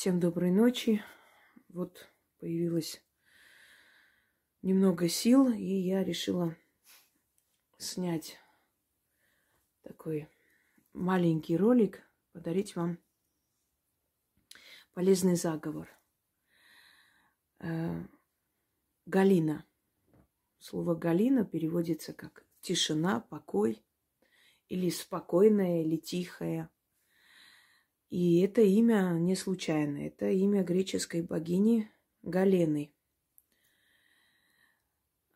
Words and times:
Всем 0.00 0.18
доброй 0.18 0.50
ночи. 0.50 1.04
Вот 1.68 2.08
появилось 2.38 3.04
немного 4.62 5.10
сил, 5.10 5.52
и 5.52 5.62
я 5.62 6.02
решила 6.02 6.56
снять 7.76 8.38
такой 9.82 10.30
маленький 10.94 11.54
ролик, 11.54 12.00
подарить 12.32 12.76
вам 12.76 12.98
полезный 14.94 15.36
заговор. 15.36 15.86
Э, 17.58 18.02
Галина. 19.04 19.66
Слово 20.60 20.94
Галина 20.94 21.44
переводится 21.44 22.14
как 22.14 22.46
тишина, 22.62 23.20
покой, 23.20 23.84
или 24.68 24.88
спокойная, 24.88 25.82
или 25.82 25.98
тихая. 25.98 26.70
И 28.10 28.40
это 28.40 28.60
имя 28.60 29.16
не 29.18 29.36
случайно. 29.36 29.98
Это 29.98 30.28
имя 30.28 30.64
греческой 30.64 31.22
богини 31.22 31.88
Галены. 32.22 32.92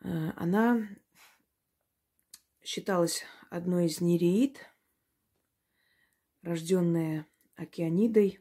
Э, 0.00 0.33
она 0.37 0.88
считалась 2.62 3.24
одной 3.48 3.87
из 3.87 4.00
нереид, 4.00 4.59
рожденная 6.42 7.27
океанидой. 7.55 8.41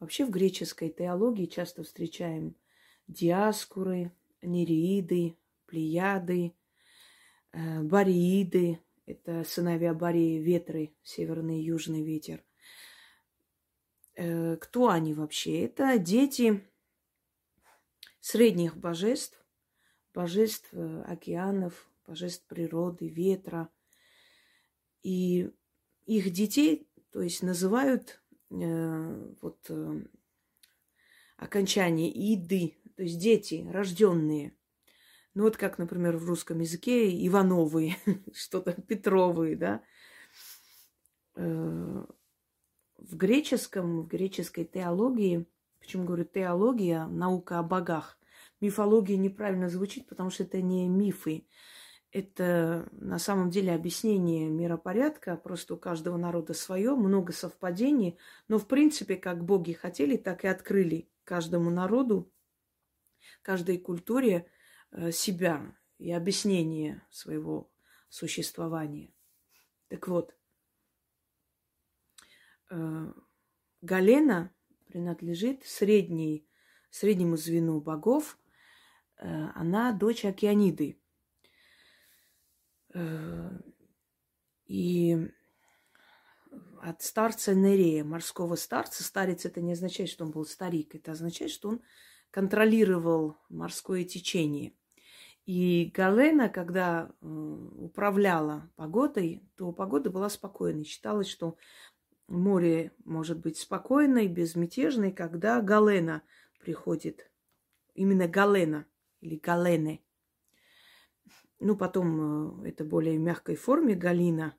Вообще 0.00 0.26
в 0.26 0.30
греческой 0.30 0.90
теологии 0.90 1.46
часто 1.46 1.82
встречаем 1.82 2.54
диаскуры, 3.08 4.12
нереиды, 4.42 5.38
плеяды, 5.64 6.54
э, 7.52 7.82
барииды. 7.82 8.80
Это 9.06 9.44
сыновья 9.44 9.94
Барии, 9.94 10.40
ветры, 10.40 10.92
северный 11.02 11.60
и 11.60 11.64
южный 11.64 12.02
ветер. 12.02 12.44
Э, 14.16 14.56
кто 14.56 14.88
они 14.88 15.12
вообще? 15.12 15.64
Это 15.64 15.98
дети 15.98 16.66
средних 18.20 18.76
божеств, 18.76 19.38
божеств 20.14 20.68
э, 20.72 21.02
океанов, 21.02 21.88
божеств 22.06 22.46
природы, 22.46 23.08
ветра. 23.08 23.68
И 25.02 25.50
их 26.06 26.30
детей, 26.30 26.88
то 27.12 27.20
есть 27.20 27.42
называют 27.42 28.22
э, 28.50 29.34
вот 29.42 29.66
э, 29.68 30.04
окончание 31.36 32.10
иды, 32.10 32.78
то 32.96 33.02
есть 33.02 33.18
дети, 33.18 33.68
рожденные. 33.70 34.56
Ну 35.34 35.42
вот 35.42 35.58
как, 35.58 35.76
например, 35.76 36.16
в 36.16 36.24
русском 36.24 36.60
языке 36.60 37.10
Ивановые, 37.26 37.98
что-то 38.32 38.72
Петровые, 38.72 39.56
да. 39.56 39.82
Э, 41.34 42.06
в 42.98 43.16
греческом, 43.16 44.02
в 44.02 44.08
греческой 44.08 44.64
теологии, 44.64 45.46
почему 45.80 46.04
говорю 46.04 46.24
теология, 46.24 47.06
наука 47.06 47.58
о 47.58 47.62
богах, 47.62 48.18
мифология 48.60 49.16
неправильно 49.16 49.68
звучит, 49.68 50.06
потому 50.06 50.30
что 50.30 50.44
это 50.44 50.60
не 50.60 50.88
мифы. 50.88 51.46
Это 52.12 52.88
на 52.92 53.18
самом 53.18 53.50
деле 53.50 53.74
объяснение 53.74 54.48
миропорядка, 54.48 55.36
просто 55.36 55.74
у 55.74 55.76
каждого 55.76 56.16
народа 56.16 56.54
свое, 56.54 56.94
много 56.94 57.32
совпадений, 57.32 58.16
но 58.48 58.58
в 58.58 58.66
принципе, 58.66 59.16
как 59.16 59.44
боги 59.44 59.72
хотели, 59.72 60.16
так 60.16 60.44
и 60.44 60.48
открыли 60.48 61.10
каждому 61.24 61.70
народу, 61.70 62.32
каждой 63.42 63.78
культуре 63.78 64.46
э, 64.92 65.10
себя 65.10 65.76
и 65.98 66.12
объяснение 66.12 67.02
своего 67.10 67.70
существования. 68.08 69.12
Так 69.88 70.08
вот, 70.08 70.35
Галена 73.82 74.52
принадлежит 74.86 75.64
средней, 75.64 76.48
среднему 76.90 77.36
звену 77.36 77.80
богов. 77.80 78.38
Э, 79.18 79.48
она 79.54 79.92
дочь 79.92 80.24
Океаниды. 80.24 80.98
Э, 82.94 83.50
и 84.66 85.30
от 86.82 87.02
старца 87.02 87.54
Нерея, 87.54 88.04
морского 88.04 88.56
старца. 88.56 89.04
Старец 89.04 89.44
это 89.44 89.60
не 89.60 89.72
означает, 89.72 90.08
что 90.08 90.24
он 90.24 90.30
был 90.30 90.44
старик. 90.44 90.94
Это 90.94 91.12
означает, 91.12 91.50
что 91.50 91.68
он 91.68 91.82
контролировал 92.30 93.36
морское 93.48 94.04
течение. 94.04 94.74
И 95.44 95.92
Галена, 95.94 96.48
когда 96.48 97.08
э, 97.08 97.26
управляла 97.26 98.68
погодой, 98.74 99.48
то 99.56 99.72
погода 99.72 100.10
была 100.10 100.28
спокойной. 100.28 100.84
Считалось, 100.84 101.28
что 101.28 101.56
море 102.28 102.92
может 103.04 103.38
быть 103.38 103.58
спокойной, 103.58 104.28
безмятежной, 104.28 105.12
когда 105.12 105.60
Галена 105.60 106.22
приходит. 106.60 107.30
Именно 107.94 108.28
Галена 108.28 108.86
или 109.20 109.36
Галене. 109.36 110.02
Ну, 111.58 111.76
потом 111.76 112.64
э, 112.64 112.68
это 112.68 112.84
более 112.84 113.16
мягкой 113.16 113.56
форме 113.56 113.94
Галина 113.94 114.56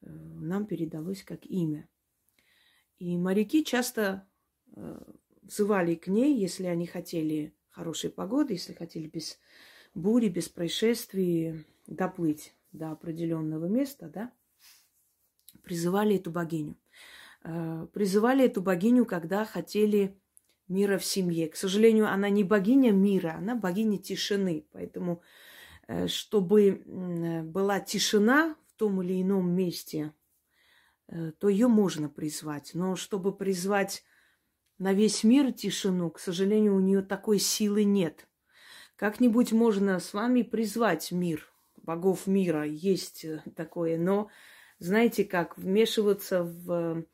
э, 0.00 0.06
нам 0.08 0.66
передалось 0.66 1.22
как 1.22 1.44
имя. 1.44 1.88
И 2.98 3.18
моряки 3.18 3.64
часто 3.64 4.26
э, 4.74 5.02
взывали 5.42 5.94
к 5.94 6.06
ней, 6.06 6.38
если 6.38 6.64
они 6.64 6.86
хотели 6.86 7.54
хорошей 7.70 8.10
погоды, 8.10 8.54
если 8.54 8.72
хотели 8.72 9.08
без 9.08 9.38
бури, 9.94 10.28
без 10.28 10.48
происшествий 10.48 11.66
доплыть 11.86 12.54
до 12.72 12.92
определенного 12.92 13.66
места, 13.66 14.08
да, 14.08 14.32
призывали 15.62 16.16
эту 16.16 16.30
богиню. 16.30 16.76
Призывали 17.42 18.44
эту 18.44 18.62
богиню, 18.62 19.04
когда 19.04 19.44
хотели 19.44 20.16
мира 20.68 20.98
в 20.98 21.04
семье. 21.04 21.48
К 21.48 21.56
сожалению, 21.56 22.08
она 22.08 22.28
не 22.28 22.44
богиня 22.44 22.92
мира, 22.92 23.34
она 23.36 23.56
богиня 23.56 23.98
тишины. 23.98 24.66
Поэтому 24.72 25.22
Э, 25.88 26.06
чтобы 26.06 26.82
была 27.44 27.80
тишина 27.80 28.56
в 28.68 28.78
том 28.78 29.02
или 29.02 29.20
ином 29.20 29.50
месте, 29.50 30.12
э, 31.08 31.32
то 31.38 31.48
ее 31.48 31.68
можно 31.68 32.08
призвать. 32.08 32.70
Но 32.74 32.96
чтобы 32.96 33.36
призвать 33.36 34.04
на 34.78 34.92
весь 34.92 35.24
мир 35.24 35.52
тишину, 35.52 36.10
к 36.10 36.18
сожалению, 36.18 36.76
у 36.76 36.80
нее 36.80 37.02
такой 37.02 37.38
силы 37.38 37.84
нет. 37.84 38.26
Как-нибудь 38.96 39.52
можно 39.52 39.98
с 39.98 40.14
вами 40.14 40.42
призвать 40.42 41.12
мир, 41.12 41.46
богов 41.76 42.26
мира, 42.26 42.64
есть 42.64 43.24
э, 43.24 43.42
такое, 43.56 43.98
но 43.98 44.30
знаете 44.78 45.24
как, 45.24 45.58
вмешиваться 45.58 46.42
в, 46.44 47.04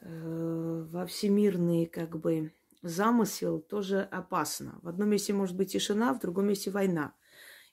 во 0.00 1.06
всемирный 1.06 1.86
как 1.86 2.18
бы 2.18 2.52
замысел 2.82 3.60
тоже 3.60 4.02
опасно. 4.02 4.78
В 4.82 4.88
одном 4.88 5.10
месте 5.10 5.32
может 5.32 5.56
быть 5.56 5.72
тишина, 5.72 6.14
в 6.14 6.20
другом 6.20 6.46
месте 6.46 6.70
война. 6.70 7.14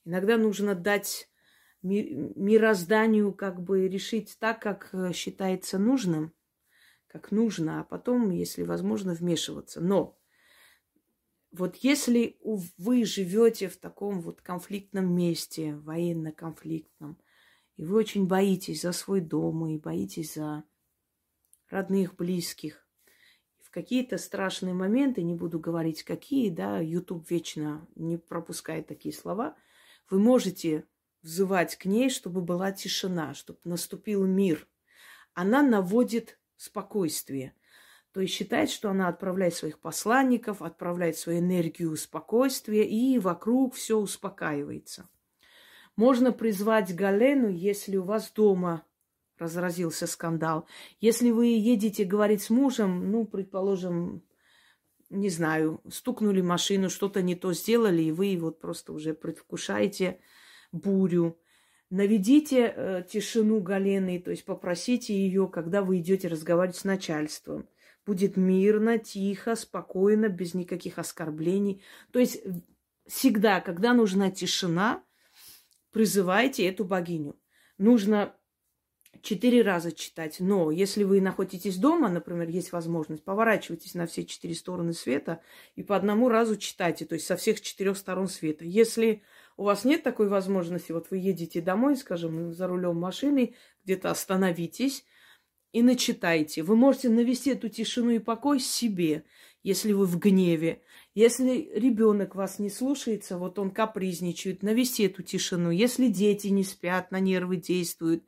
Иногда 0.03 0.37
нужно 0.37 0.75
дать 0.75 1.29
мирозданию 1.81 3.31
как 3.33 3.61
бы 3.61 3.87
решить 3.87 4.37
так, 4.39 4.59
как 4.59 4.89
э, 4.91 5.13
считается 5.13 5.77
нужным, 5.77 6.33
как 7.05 7.31
нужно, 7.31 7.81
а 7.81 7.83
потом, 7.83 8.31
если 8.31 8.63
возможно, 8.63 9.13
вмешиваться. 9.13 9.81
Но 9.81 10.17
вот 11.51 11.75
если 11.77 12.39
вы 12.41 13.05
живете 13.05 13.69
в 13.69 13.77
таком 13.77 14.21
вот 14.21 14.41
конфликтном 14.41 15.15
месте, 15.15 15.75
военно-конфликтном, 15.75 17.19
и 17.77 17.83
вы 17.83 17.97
очень 17.97 18.25
боитесь 18.25 18.81
за 18.81 18.91
свой 18.91 19.21
дом 19.21 19.67
и 19.67 19.77
боитесь 19.77 20.33
за 20.33 20.63
родных, 21.75 22.15
близких, 22.15 22.85
в 23.61 23.69
какие-то 23.69 24.17
страшные 24.17 24.73
моменты, 24.73 25.21
не 25.21 25.35
буду 25.35 25.59
говорить 25.59 26.03
какие, 26.03 26.49
да, 26.49 26.79
YouTube 26.79 27.29
вечно 27.29 27.87
не 27.95 28.17
пропускает 28.17 28.87
такие 28.87 29.13
слова– 29.13 29.55
вы 30.09 30.19
можете 30.19 30.85
взывать 31.21 31.75
к 31.75 31.85
ней, 31.85 32.09
чтобы 32.09 32.41
была 32.41 32.71
тишина, 32.71 33.33
чтобы 33.33 33.59
наступил 33.63 34.25
мир. 34.25 34.67
Она 35.33 35.63
наводит 35.63 36.39
спокойствие. 36.57 37.53
То 38.11 38.21
есть 38.21 38.33
считает, 38.33 38.69
что 38.69 38.89
она 38.89 39.07
отправляет 39.09 39.55
своих 39.55 39.79
посланников, 39.79 40.61
отправляет 40.61 41.17
свою 41.17 41.39
энергию 41.39 41.95
спокойствия, 41.97 42.87
и 42.87 43.19
вокруг 43.19 43.73
все 43.73 43.97
успокаивается. 43.97 45.09
Можно 45.97 46.31
призвать 46.31 46.95
Галену, 46.95 47.49
если 47.49 47.97
у 47.97 48.03
вас 48.03 48.31
дома 48.31 48.85
разразился 49.37 50.07
скандал. 50.07 50.67
Если 50.99 51.31
вы 51.31 51.47
едете 51.47 52.03
говорить 52.03 52.41
с 52.41 52.49
мужем, 52.49 53.11
ну, 53.11 53.25
предположим, 53.25 54.23
не 55.09 55.29
знаю, 55.29 55.81
стукнули 55.89 56.41
машину, 56.41 56.89
что-то 56.89 57.21
не 57.21 57.35
то 57.35 57.53
сделали, 57.53 58.03
и 58.03 58.11
вы 58.11 58.37
вот 58.39 58.59
просто 58.59 58.93
уже 58.93 59.13
предвкушаете 59.13 60.19
бурю. 60.71 61.37
Наведите 61.89 62.73
э, 62.75 63.03
тишину 63.07 63.61
Галены, 63.61 64.19
то 64.19 64.31
есть 64.31 64.43
попросите 64.43 65.13
ее, 65.13 65.47
когда 65.47 65.81
вы 65.81 65.99
идете 65.99 66.27
разговаривать 66.27 66.77
с 66.77 66.83
начальством. 66.83 67.67
Будет 68.05 68.37
мирно, 68.37 68.97
тихо, 68.97 69.55
спокойно, 69.55 70.29
без 70.29 70.53
никаких 70.53 70.99
оскорблений. 70.99 71.83
То 72.11 72.19
есть 72.19 72.41
всегда, 73.07 73.61
когда 73.61 73.93
нужна 73.93 74.31
тишина, 74.31 75.03
призывайте 75.91 76.65
эту 76.67 76.85
богиню. 76.85 77.35
Нужно 77.77 78.35
четыре 79.25 79.63
раза 79.63 79.91
читать. 79.91 80.37
Но 80.39 80.71
если 80.71 81.03
вы 81.03 81.19
находитесь 81.19 81.77
дома, 81.77 82.07
например, 82.07 82.47
есть 82.47 82.71
возможность, 82.71 83.23
поворачивайтесь 83.23 83.95
на 83.95 84.05
все 84.05 84.23
четыре 84.23 84.55
стороны 84.55 84.93
света 84.93 85.41
и 85.75 85.83
по 85.83 85.95
одному 85.95 86.29
разу 86.29 86.55
читайте, 86.55 87.05
то 87.05 87.15
есть 87.15 87.25
со 87.25 87.35
всех 87.35 87.59
четырех 87.59 87.97
сторон 87.97 88.27
света. 88.27 88.63
Если 88.63 89.23
у 89.57 89.63
вас 89.63 89.83
нет 89.83 90.03
такой 90.03 90.29
возможности, 90.29 90.91
вот 90.91 91.07
вы 91.09 91.17
едете 91.17 91.59
домой, 91.59 91.97
скажем, 91.97 92.53
за 92.53 92.67
рулем 92.67 92.97
машины, 92.97 93.55
где-то 93.83 94.11
остановитесь 94.11 95.03
и 95.73 95.81
начитайте. 95.81 96.63
Вы 96.63 96.75
можете 96.75 97.09
навести 97.09 97.49
эту 97.49 97.67
тишину 97.67 98.11
и 98.11 98.19
покой 98.19 98.59
себе, 98.59 99.25
если 99.63 99.91
вы 99.91 100.05
в 100.05 100.19
гневе. 100.19 100.83
Если 101.15 101.71
ребенок 101.73 102.35
вас 102.35 102.59
не 102.59 102.69
слушается, 102.69 103.37
вот 103.37 103.57
он 103.57 103.71
капризничает, 103.71 104.61
навести 104.61 105.03
эту 105.03 105.23
тишину. 105.23 105.71
Если 105.71 106.07
дети 106.07 106.47
не 106.47 106.63
спят, 106.63 107.11
на 107.11 107.19
нервы 107.19 107.57
действуют, 107.57 108.23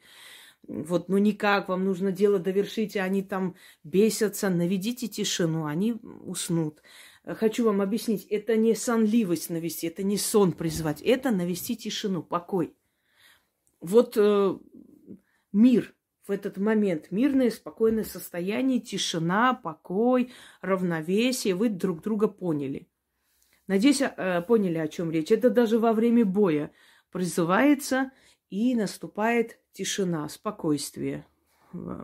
вот, 0.67 1.09
ну 1.09 1.17
никак, 1.17 1.69
вам 1.69 1.85
нужно 1.85 2.11
дело 2.11 2.39
довершить, 2.39 2.97
а 2.97 3.03
они 3.03 3.23
там 3.23 3.55
бесятся, 3.83 4.49
наведите 4.49 5.07
тишину, 5.07 5.65
они 5.65 5.93
уснут. 6.21 6.81
Хочу 7.25 7.65
вам 7.65 7.81
объяснить, 7.81 8.25
это 8.25 8.55
не 8.55 8.75
сонливость 8.75 9.49
навести, 9.49 9.87
это 9.87 10.03
не 10.03 10.17
сон 10.17 10.53
призвать, 10.53 11.01
это 11.01 11.31
навести 11.31 11.75
тишину, 11.75 12.23
покой. 12.23 12.73
Вот 13.81 14.15
э, 14.17 14.57
мир 15.51 15.93
в 16.25 16.31
этот 16.31 16.57
момент, 16.57 17.11
мирное, 17.11 17.49
спокойное 17.49 18.03
состояние, 18.03 18.79
тишина, 18.79 19.53
покой, 19.53 20.31
равновесие, 20.61 21.55
вы 21.55 21.69
друг 21.69 22.01
друга 22.01 22.27
поняли. 22.27 22.87
Надеюсь, 23.67 24.01
э, 24.01 24.41
поняли, 24.41 24.77
о 24.77 24.87
чем 24.87 25.11
речь. 25.11 25.31
Это 25.31 25.49
даже 25.49 25.79
во 25.79 25.93
время 25.93 26.25
боя 26.25 26.71
призывается 27.11 28.11
и 28.49 28.73
наступает 28.75 29.59
тишина, 29.77 30.27
спокойствие. 30.27 31.25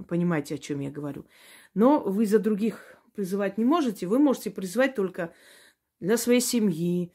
Понимаете, 0.08 0.56
о 0.56 0.58
чем 0.60 0.80
я 0.80 0.92
говорю. 0.92 1.26
Но 1.74 2.00
вы 2.00 2.26
за 2.26 2.38
других 2.38 2.98
призывать 3.16 3.58
не 3.58 3.66
можете. 3.66 4.06
Вы 4.06 4.20
можете 4.20 4.52
призывать 4.52 4.96
только 4.96 5.34
для 6.00 6.18
своей 6.18 6.42
семьи. 6.42 7.12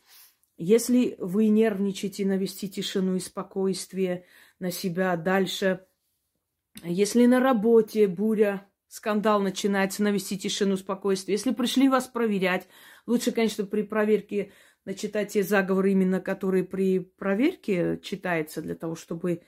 Если 0.56 1.14
вы 1.18 1.48
нервничаете, 1.48 2.26
навести 2.26 2.68
тишину 2.68 3.14
и 3.14 3.20
спокойствие 3.20 4.24
на 4.58 4.72
себя 4.72 5.16
дальше. 5.16 5.86
Если 6.82 7.26
на 7.26 7.38
работе 7.38 8.08
буря, 8.08 8.66
скандал 8.88 9.40
начинается, 9.40 10.02
навести 10.02 10.36
тишину, 10.38 10.76
спокойствие. 10.76 11.34
Если 11.34 11.52
пришли 11.52 11.88
вас 11.88 12.08
проверять, 12.08 12.66
лучше, 13.06 13.30
конечно, 13.30 13.64
при 13.64 13.82
проверке 13.82 14.52
начитать 14.84 15.32
те 15.32 15.44
заговоры, 15.44 15.92
именно 15.92 16.20
которые 16.20 16.64
при 16.64 16.98
проверке 16.98 18.00
читается, 18.02 18.62
для 18.62 18.74
того, 18.74 18.96
чтобы 18.96 19.32
э, 19.32 19.40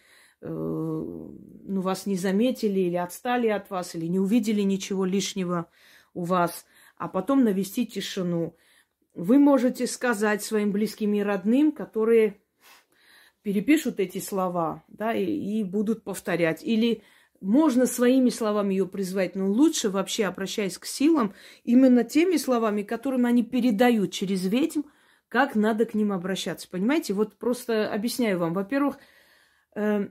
ну, 0.49 1.81
вас 1.81 2.07
не 2.07 2.17
заметили 2.17 2.81
или 2.81 2.97
отстали 2.97 3.49
от 3.49 3.71
вас, 3.71 3.95
или 3.95 4.07
не 4.07 4.19
увидели 4.19 4.63
ничего 4.63 5.05
лишнего 5.05 5.67
у 6.15 6.25
вас, 6.25 6.67
а 6.97 7.09
потом 7.09 7.45
навести 7.45 7.87
тишину. 7.87 8.57
Вы 9.15 9.39
можете 9.39 9.87
сказать 9.87 10.43
своим 10.43 10.73
близким 10.73 11.15
и 11.15 11.21
родным, 11.21 11.73
которые 11.73 12.41
перепишут 13.43 14.01
эти 14.01 14.19
слова, 14.19 14.85
да, 14.89 15.15
и, 15.15 15.25
и 15.25 15.65
будут 15.65 16.05
повторять. 16.05 16.63
Или 16.63 17.03
можно 17.41 17.87
своими 17.87 18.31
словами 18.31 18.75
ее 18.75 18.87
призвать, 18.87 19.35
но 19.35 19.49
лучше 19.49 19.89
вообще, 19.89 20.27
обращаясь 20.27 20.79
к 20.79 20.85
силам, 20.85 21.35
именно 21.65 22.05
теми 22.05 22.37
словами, 22.37 22.83
которыми 22.83 23.29
они 23.29 23.43
передают 23.43 24.13
через 24.13 24.47
ведьм, 24.47 24.83
как 25.29 25.55
надо 25.55 25.87
к 25.87 25.95
ним 25.95 26.13
обращаться. 26.13 26.69
Понимаете? 26.69 27.15
Вот 27.15 27.37
просто 27.37 27.91
объясняю 27.93 28.39
вам. 28.39 28.53
Во-первых, 28.53 28.99
э, 29.75 30.09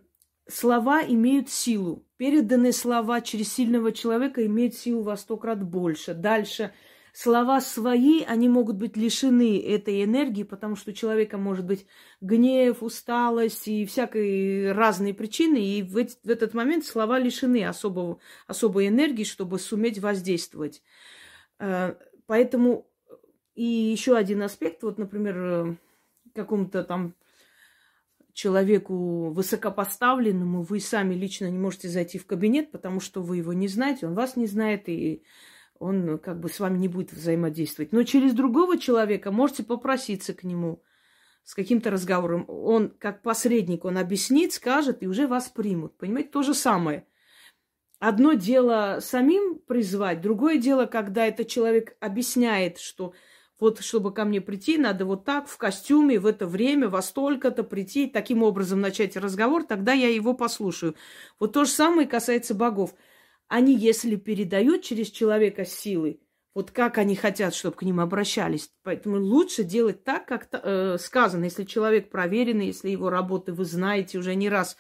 слова 0.50 1.02
имеют 1.04 1.50
силу. 1.50 2.06
Переданные 2.18 2.74
слова 2.74 3.22
через 3.22 3.54
сильного 3.54 3.92
человека 3.92 4.46
имеют 4.46 4.76
силу 4.76 5.04
во 5.04 5.16
сто 5.16 5.38
крат 5.38 5.64
больше. 5.64 6.14
Дальше 6.14 6.74
слова 7.14 7.62
свои, 7.62 8.24
они 8.24 8.50
могут 8.50 8.78
быть 8.78 8.98
лишены 8.98 9.60
этой 9.62 10.04
энергии, 10.04 10.44
потому 10.44 10.76
что 10.76 10.92
у 10.92 10.94
человека 10.94 11.38
может 11.38 11.66
быть 11.66 11.86
гнев, 12.22 12.84
усталость 12.84 13.68
и 13.68 13.86
всякие 13.86 14.72
разные 14.74 15.14
причины, 15.14 15.58
и 15.58 15.84
в, 15.84 15.94
в 15.94 16.30
этот 16.30 16.54
момент 16.54 16.86
слова 16.86 17.20
лишены 17.20 17.66
особого, 17.66 18.20
особой 18.48 18.88
энергии, 18.88 19.24
чтобы 19.24 19.60
суметь 19.60 20.00
воздействовать. 20.00 20.82
Э, 21.60 21.96
поэтому 22.26 22.88
и 23.56 23.64
еще 23.64 24.16
один 24.16 24.42
аспект, 24.42 24.84
вот, 24.84 24.98
например, 24.98 25.38
э, 25.38 25.76
какому-то 26.34 26.84
там 26.84 27.16
человеку 28.40 29.32
высокопоставленному, 29.32 30.62
вы 30.62 30.80
сами 30.80 31.14
лично 31.14 31.52
не 31.52 31.58
можете 31.58 31.90
зайти 31.90 32.18
в 32.18 32.26
кабинет, 32.26 32.72
потому 32.72 33.02
что 33.02 33.22
вы 33.22 33.38
его 33.38 33.52
не 33.52 33.68
знаете, 33.68 34.08
он 34.08 34.16
вас 34.16 34.38
не 34.38 34.48
знает, 34.48 34.88
и 34.88 35.24
он 35.78 36.18
как 36.20 36.40
бы 36.40 36.48
с 36.50 36.62
вами 36.62 36.78
не 36.78 36.88
будет 36.88 37.12
взаимодействовать. 37.12 37.92
Но 37.92 38.04
через 38.04 38.34
другого 38.34 38.78
человека 38.78 39.32
можете 39.32 39.64
попроситься 39.64 40.34
к 40.34 40.46
нему 40.46 40.82
с 41.44 41.54
каким-то 41.54 41.92
разговором. 41.92 42.46
Он 42.48 42.92
как 42.92 43.24
посредник, 43.24 43.84
он 43.84 43.98
объяснит, 43.98 44.54
скажет, 44.54 45.04
и 45.04 45.08
уже 45.08 45.28
вас 45.28 45.50
примут. 45.50 45.98
Понимаете, 45.98 46.30
то 46.30 46.42
же 46.42 46.54
самое. 46.54 47.06
Одно 48.00 48.32
дело 48.34 49.00
самим 49.02 49.60
призвать, 49.60 50.22
другое 50.22 50.58
дело, 50.60 50.86
когда 50.86 51.28
этот 51.28 51.50
человек 51.50 51.98
объясняет, 52.00 52.78
что 52.78 53.14
вот 53.60 53.82
чтобы 53.82 54.14
ко 54.14 54.26
мне 54.26 54.42
прийти, 54.42 54.78
надо 54.78 55.06
вот 55.06 55.26
так, 55.26 55.48
в 55.48 55.58
костюме, 55.58 56.20
в 56.20 56.26
это 56.26 56.48
время, 56.48 56.88
во 56.88 57.02
столько-то 57.02 57.64
прийти, 57.64 58.08
таким 58.08 58.44
образом 58.44 58.80
начать 58.82 59.18
разговор, 59.18 59.64
тогда 59.64 59.94
я 59.94 60.10
его 60.10 60.34
послушаю. 60.34 60.96
Вот 61.40 61.54
то 61.54 61.66
же 61.66 61.72
самое 61.72 62.08
касается 62.08 62.56
богов. 62.56 62.96
Они, 63.48 63.76
если 63.76 64.16
передают 64.16 64.84
через 64.84 65.10
человека 65.10 65.66
силы, 65.66 66.20
вот 66.54 66.72
как 66.72 66.98
они 66.98 67.16
хотят, 67.16 67.54
чтобы 67.54 67.76
к 67.76 67.84
ним 67.84 68.00
обращались. 68.00 68.72
Поэтому 68.84 69.18
лучше 69.18 69.64
делать 69.64 70.04
так, 70.04 70.26
как 70.26 70.48
э, 70.52 70.98
сказано. 71.00 71.46
Если 71.46 71.64
человек 71.64 72.10
проверенный, 72.10 72.68
если 72.68 72.90
его 72.90 73.10
работы 73.10 73.54
вы 73.54 73.66
знаете, 73.66 74.18
уже 74.18 74.36
не 74.36 74.50
раз 74.50 74.78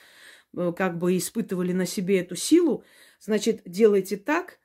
э, 0.55 0.73
как 0.75 0.97
бы 0.97 1.15
испытывали 1.17 1.73
на 1.73 1.85
себе 1.85 2.19
эту 2.19 2.35
силу, 2.35 2.83
значит, 3.19 3.61
делайте 3.65 4.17
так, 4.17 4.58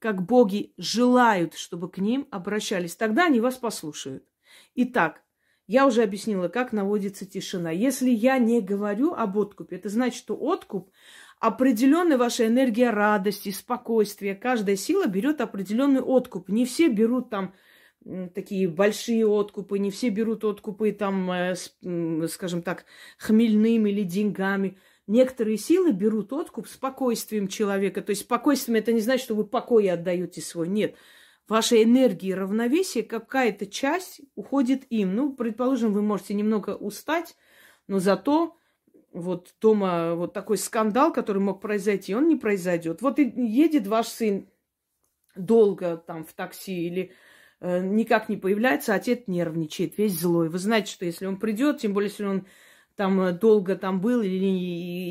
как 0.00 0.24
боги 0.24 0.72
желают, 0.76 1.54
чтобы 1.54 1.90
к 1.90 1.98
ним 1.98 2.26
обращались. 2.30 2.96
Тогда 2.96 3.26
они 3.26 3.40
вас 3.40 3.56
послушают. 3.56 4.24
Итак, 4.74 5.22
я 5.66 5.86
уже 5.86 6.02
объяснила, 6.02 6.48
как 6.48 6.72
наводится 6.72 7.26
тишина. 7.26 7.70
Если 7.70 8.10
я 8.10 8.38
не 8.38 8.60
говорю 8.60 9.14
об 9.14 9.36
откупе, 9.36 9.76
это 9.76 9.88
значит, 9.88 10.18
что 10.18 10.36
откуп 10.36 10.90
определенная 11.40 12.18
ваша 12.18 12.46
энергия 12.46 12.90
радости, 12.90 13.50
спокойствия. 13.50 14.34
Каждая 14.34 14.76
сила 14.76 15.06
берет 15.06 15.40
определенный 15.40 16.00
откуп. 16.00 16.48
Не 16.48 16.64
все 16.64 16.88
берут 16.88 17.30
там 17.30 17.54
такие 18.34 18.68
большие 18.68 19.26
откупы, 19.26 19.78
не 19.78 19.90
все 19.90 20.10
берут 20.10 20.44
откупы 20.44 20.92
там, 20.92 21.30
э, 21.30 21.54
скажем 22.28 22.62
так, 22.62 22.84
хмельными 23.18 23.90
или 23.90 24.02
деньгами. 24.02 24.78
Некоторые 25.06 25.56
силы 25.56 25.92
берут 25.92 26.32
откуп 26.32 26.66
спокойствием 26.66 27.46
человека. 27.46 28.02
То 28.02 28.10
есть 28.10 28.22
спокойствием 28.22 28.78
это 28.78 28.92
не 28.92 29.00
значит, 29.00 29.24
что 29.24 29.34
вы 29.34 29.44
покой 29.44 29.88
отдаете 29.88 30.40
свой. 30.40 30.68
Нет. 30.68 30.96
Ваша 31.48 31.80
энергия 31.80 32.30
и 32.30 32.34
равновесие, 32.34 33.04
какая-то 33.04 33.66
часть 33.66 34.20
уходит 34.34 34.84
им. 34.90 35.14
Ну, 35.14 35.32
предположим, 35.32 35.92
вы 35.92 36.02
можете 36.02 36.34
немного 36.34 36.70
устать, 36.70 37.36
но 37.86 38.00
зато 38.00 38.56
вот 39.12 39.54
дома 39.60 40.14
вот 40.14 40.32
такой 40.32 40.58
скандал, 40.58 41.12
который 41.12 41.40
мог 41.40 41.60
произойти, 41.60 42.14
он 42.14 42.26
не 42.26 42.34
произойдет. 42.34 43.00
Вот 43.00 43.18
едет 43.18 43.86
ваш 43.86 44.08
сын 44.08 44.48
долго 45.36 45.96
там 45.96 46.24
в 46.24 46.32
такси 46.32 46.86
или 46.86 47.12
э, 47.60 47.80
никак 47.80 48.28
не 48.28 48.36
появляется, 48.36 48.94
отец 48.94 49.22
нервничает, 49.28 49.96
весь 49.98 50.18
злой. 50.18 50.48
Вы 50.48 50.58
знаете, 50.58 50.90
что 50.92 51.04
если 51.04 51.26
он 51.26 51.38
придет, 51.38 51.78
тем 51.78 51.94
более, 51.94 52.10
если 52.10 52.24
он 52.24 52.46
там 52.96 53.20
э, 53.20 53.32
долго 53.32 53.76
там 53.76 54.00
был 54.00 54.22
или, 54.22 54.46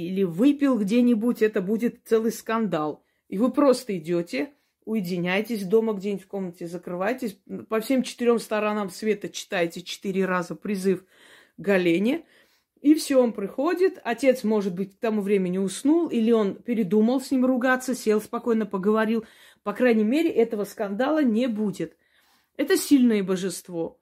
или 0.08 0.24
выпил 0.24 0.78
где-нибудь, 0.78 1.42
это 1.42 1.62
будет 1.62 2.02
целый 2.06 2.32
скандал. 2.32 3.04
И 3.30 3.38
вы 3.38 3.52
просто 3.52 3.98
идете, 3.98 4.54
уединяйтесь 4.84 5.64
дома 5.64 5.94
где-нибудь 5.94 6.24
в 6.24 6.28
комнате, 6.28 6.68
закрывайтесь, 6.68 7.40
по 7.70 7.80
всем 7.80 8.04
четырем 8.04 8.40
сторонам 8.40 8.90
света 8.90 9.30
читайте 9.30 9.82
четыре 9.82 10.26
раза 10.26 10.56
призыв 10.56 11.06
Галене, 11.58 12.26
и 12.82 12.94
все, 12.94 13.20
он 13.20 13.34
приходит, 13.34 14.00
отец, 14.04 14.44
может 14.44 14.76
быть, 14.76 14.96
к 14.96 15.00
тому 15.00 15.22
времени 15.22 15.58
уснул, 15.58 16.08
или 16.08 16.32
он 16.32 16.54
передумал 16.54 17.20
с 17.20 17.32
ним 17.32 17.44
ругаться, 17.44 17.96
сел 17.96 18.22
спокойно, 18.22 18.68
поговорил. 18.68 19.26
По 19.64 19.74
крайней 19.74 20.04
мере, 20.04 20.30
этого 20.30 20.66
скандала 20.66 21.24
не 21.24 21.48
будет. 21.48 21.98
Это 22.58 22.78
сильное 22.78 23.24
божество, 23.24 24.00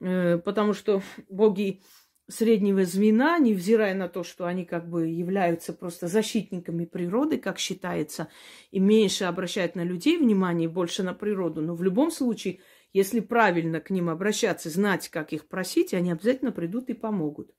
э, 0.00 0.38
потому 0.38 0.72
что 0.72 1.00
боги 1.28 1.80
среднего 2.28 2.84
звена, 2.84 3.38
невзирая 3.38 3.94
на 3.94 4.08
то, 4.08 4.22
что 4.22 4.46
они 4.46 4.64
как 4.64 4.88
бы 4.88 5.08
являются 5.08 5.72
просто 5.72 6.08
защитниками 6.08 6.84
природы, 6.84 7.38
как 7.38 7.58
считается, 7.58 8.28
и 8.70 8.78
меньше 8.78 9.24
обращают 9.24 9.74
на 9.74 9.82
людей 9.82 10.18
внимание, 10.18 10.68
больше 10.68 11.02
на 11.02 11.14
природу. 11.14 11.62
Но 11.62 11.74
в 11.74 11.82
любом 11.82 12.10
случае, 12.10 12.60
если 12.92 13.20
правильно 13.20 13.80
к 13.80 13.90
ним 13.90 14.10
обращаться, 14.10 14.68
знать, 14.70 15.08
как 15.08 15.32
их 15.32 15.48
просить, 15.48 15.94
они 15.94 16.12
обязательно 16.12 16.52
придут 16.52 16.90
и 16.90 16.94
помогут. 16.94 17.54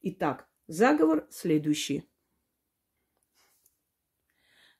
Итак, 0.00 0.48
заговор 0.66 1.26
следующий. 1.30 2.04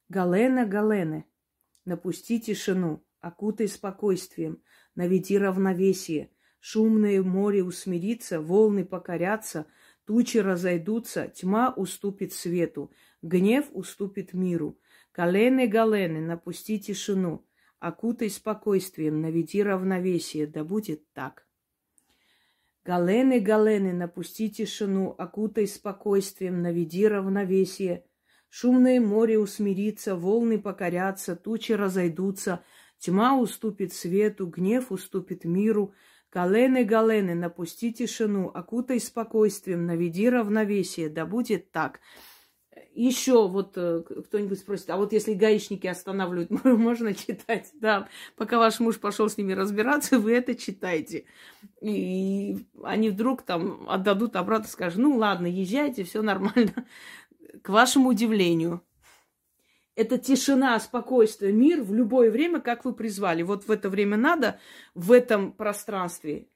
Галена, 0.08 0.66
Галены, 0.66 1.24
напусти 1.84 2.40
тишину, 2.40 3.04
окутай 3.20 3.68
спокойствием, 3.68 4.62
наведи 4.94 5.36
равновесие. 5.36 6.30
Шумное 6.66 7.22
море 7.22 7.62
усмирится, 7.62 8.40
волны 8.40 8.86
покорятся, 8.86 9.66
тучи 10.06 10.38
разойдутся, 10.38 11.28
тьма 11.28 11.74
уступит 11.76 12.32
свету, 12.32 12.90
гнев 13.20 13.66
уступит 13.72 14.32
миру. 14.32 14.78
Галены, 15.12 15.66
Галены, 15.66 16.22
напусти 16.22 16.80
тишину, 16.80 17.44
окутай 17.80 18.30
спокойствием, 18.30 19.20
наведи 19.20 19.62
равновесие, 19.62 20.46
да 20.46 20.64
будет 20.64 21.06
так. 21.12 21.46
Галены, 22.82 23.40
Галены, 23.40 23.92
напусти 23.92 24.48
тишину, 24.48 25.14
окутай 25.18 25.66
спокойствием, 25.66 26.62
наведи 26.62 27.06
равновесие. 27.06 28.06
Шумное 28.48 29.02
море 29.02 29.38
усмирится, 29.38 30.16
волны 30.16 30.58
покорятся, 30.58 31.36
тучи 31.36 31.72
разойдутся, 31.72 32.64
тьма 32.96 33.38
уступит 33.38 33.92
свету, 33.92 34.46
гнев 34.46 34.90
уступит 34.90 35.44
миру. 35.44 35.92
Галены, 36.34 36.82
Галены, 36.84 37.34
напусти 37.34 37.92
тишину, 37.92 38.50
окутай 38.52 38.98
спокойствием, 38.98 39.86
наведи 39.86 40.28
равновесие, 40.28 41.08
да 41.08 41.26
будет 41.26 41.70
так 41.70 42.00
еще 42.94 43.48
вот 43.48 43.72
э, 43.76 44.02
кто-нибудь 44.02 44.58
спросит, 44.58 44.88
а 44.90 44.96
вот 44.96 45.12
если 45.12 45.34
гаишники 45.34 45.86
останавливают, 45.86 46.50
можно 46.64 47.14
читать? 47.14 47.70
Да, 47.74 48.08
пока 48.36 48.58
ваш 48.58 48.80
муж 48.80 48.98
пошел 48.98 49.28
с 49.28 49.36
ними 49.36 49.52
разбираться, 49.52 50.18
вы 50.18 50.32
это 50.32 50.54
читаете. 50.54 51.24
И 51.80 52.66
они 52.82 53.10
вдруг 53.10 53.42
там 53.42 53.88
отдадут 53.88 54.36
обратно, 54.36 54.68
скажут, 54.68 54.98
ну 54.98 55.16
ладно, 55.16 55.46
езжайте, 55.46 56.04
все 56.04 56.22
нормально. 56.22 56.86
К 57.62 57.68
вашему 57.68 58.10
удивлению, 58.10 58.82
это 59.96 60.18
тишина, 60.18 60.78
спокойствие, 60.80 61.52
мир 61.52 61.82
в 61.82 61.94
любое 61.94 62.30
время, 62.30 62.60
как 62.60 62.84
вы 62.84 62.94
призвали. 62.94 63.42
Вот 63.42 63.66
в 63.66 63.70
это 63.70 63.88
время 63.88 64.16
надо, 64.16 64.58
в 64.94 65.12
этом 65.12 65.52
пространстве 65.52 66.48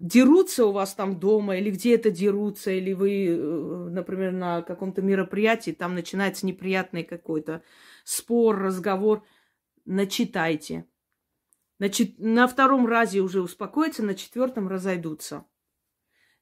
дерутся 0.00 0.64
у 0.66 0.72
вас 0.72 0.94
там 0.94 1.20
дома, 1.20 1.58
или 1.58 1.70
где-то 1.70 2.10
дерутся, 2.10 2.70
или 2.70 2.92
вы, 2.94 3.26
э, 3.26 3.36
например, 3.90 4.32
на 4.32 4.62
каком-то 4.62 5.02
мероприятии, 5.02 5.72
там 5.72 5.94
начинается 5.94 6.46
неприятный 6.46 7.04
какой-то 7.04 7.62
спор, 8.04 8.58
разговор, 8.58 9.24
начитайте. 9.84 10.86
Значит, 11.78 12.18
на 12.18 12.46
втором 12.48 12.86
разе 12.86 13.20
уже 13.20 13.42
успокоятся, 13.42 14.02
на 14.02 14.14
четвертом 14.14 14.68
разойдутся. 14.68 15.44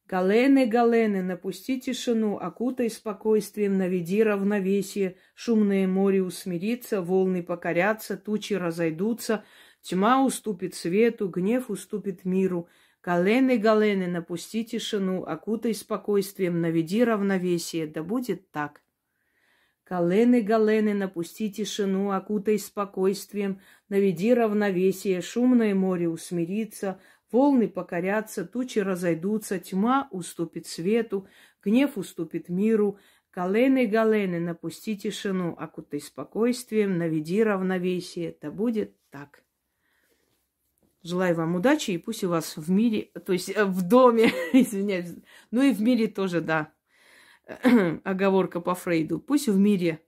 Галены, 0.08 0.64
Галены, 0.64 1.22
напусти 1.22 1.78
тишину, 1.78 2.38
окутай 2.38 2.88
спокойствием, 2.88 3.76
наведи 3.76 4.22
равновесие, 4.22 5.16
шумное 5.34 5.86
море 5.86 6.22
усмирится, 6.22 7.02
волны 7.02 7.42
покорятся, 7.42 8.16
тучи 8.16 8.54
разойдутся, 8.54 9.44
тьма 9.82 10.24
уступит 10.24 10.74
свету, 10.74 11.28
гнев 11.28 11.68
уступит 11.68 12.24
миру, 12.24 12.68
Галены, 13.02 13.58
Галены, 13.58 14.06
напусти 14.06 14.64
тишину, 14.64 15.24
окутай 15.24 15.74
спокойствием, 15.74 16.62
наведи 16.62 17.04
равновесие, 17.04 17.86
да 17.86 18.02
будет 18.02 18.50
так. 18.50 18.80
Галены, 19.86 20.40
Галены, 20.40 20.94
напусти 20.94 21.50
тишину, 21.50 22.12
окутай 22.12 22.58
спокойствием, 22.58 23.60
наведи 23.90 24.32
равновесие, 24.32 25.20
шумное 25.20 25.74
море 25.74 26.08
усмирится, 26.08 26.98
волны 27.30 27.68
покорятся, 27.68 28.44
тучи 28.44 28.78
разойдутся, 28.78 29.58
тьма 29.58 30.08
уступит 30.10 30.66
свету, 30.66 31.26
гнев 31.62 31.96
уступит 31.96 32.48
миру. 32.48 32.98
Галены, 33.32 33.86
Галены, 33.86 34.40
напусти 34.40 34.96
тишину, 34.96 35.54
окутай 35.56 36.00
спокойствием, 36.00 36.98
наведи 36.98 37.42
равновесие, 37.42 38.36
да 38.40 38.50
будет 38.50 38.96
так. 39.10 39.44
Желаю 41.02 41.36
вам 41.36 41.54
удачи, 41.54 41.92
и 41.92 41.98
пусть 41.98 42.24
у 42.24 42.30
вас 42.30 42.56
в 42.56 42.68
мире, 42.70 43.10
то 43.24 43.32
есть 43.32 43.50
э, 43.50 43.64
в 43.64 43.86
доме, 43.86 44.32
извиняюсь, 44.52 45.14
ну 45.52 45.62
и 45.62 45.72
в 45.72 45.80
мире 45.80 46.08
тоже, 46.08 46.40
да, 46.40 46.72
оговорка 48.04 48.60
по 48.60 48.74
Фрейду. 48.74 49.20
Пусть 49.20 49.48
в 49.48 49.56
мире 49.56 50.02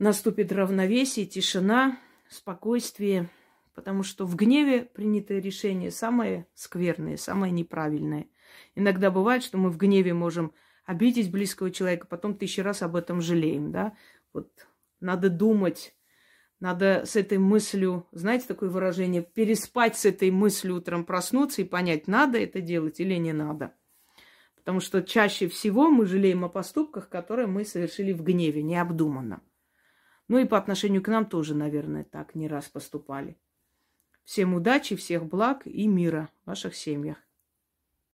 наступит 0.00 0.50
равновесие, 0.50 1.26
тишина, 1.26 1.98
спокойствие, 2.28 3.30
потому 3.74 4.02
что 4.02 4.26
в 4.26 4.36
гневе 4.36 4.84
принятое 4.84 5.40
решение 5.40 5.90
самое 5.90 6.46
скверное, 6.54 7.16
самое 7.16 7.52
неправильное. 7.52 8.26
Иногда 8.74 9.10
бывает, 9.10 9.42
что 9.42 9.58
мы 9.58 9.70
в 9.70 9.76
гневе 9.76 10.14
можем 10.14 10.52
обидеть 10.84 11.30
близкого 11.30 11.70
человека, 11.70 12.06
потом 12.06 12.36
тысячи 12.36 12.60
раз 12.60 12.82
об 12.82 12.96
этом 12.96 13.20
жалеем, 13.20 13.72
да. 13.72 13.96
Вот 14.32 14.66
надо 15.00 15.30
думать, 15.30 15.94
надо 16.60 17.04
с 17.04 17.16
этой 17.16 17.38
мыслью, 17.38 18.06
знаете 18.12 18.46
такое 18.46 18.70
выражение, 18.70 19.22
переспать 19.22 19.96
с 19.96 20.04
этой 20.04 20.30
мыслью 20.30 20.76
утром, 20.76 21.04
проснуться 21.04 21.62
и 21.62 21.64
понять, 21.64 22.06
надо 22.06 22.38
это 22.38 22.60
делать 22.60 23.00
или 23.00 23.14
не 23.14 23.32
надо. 23.32 23.74
Потому 24.56 24.78
что 24.78 25.02
чаще 25.02 25.48
всего 25.48 25.90
мы 25.90 26.06
жалеем 26.06 26.44
о 26.44 26.48
поступках, 26.48 27.08
которые 27.08 27.48
мы 27.48 27.64
совершили 27.64 28.12
в 28.12 28.22
гневе, 28.22 28.62
необдуманно. 28.62 29.42
Ну 30.28 30.38
и 30.38 30.44
по 30.44 30.56
отношению 30.56 31.02
к 31.02 31.08
нам 31.08 31.26
тоже, 31.26 31.56
наверное, 31.56 32.04
так 32.04 32.36
не 32.36 32.46
раз 32.46 32.68
поступали. 32.68 33.36
Всем 34.24 34.54
удачи, 34.54 34.96
всех 34.96 35.26
благ 35.26 35.66
и 35.66 35.86
мира 35.86 36.28
в 36.44 36.48
ваших 36.48 36.74
семьях. 36.74 37.18